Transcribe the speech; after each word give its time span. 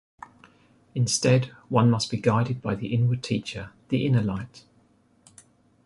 Instead 0.95 1.51
one 1.69 1.91
must 1.91 2.09
be 2.09 2.17
guided 2.17 2.59
by 2.59 2.73
the 2.73 2.87
Inward 2.87 3.21
Teacher, 3.21 3.69
the 3.89 4.03
Inner 4.07 4.23
Light. 4.23 4.63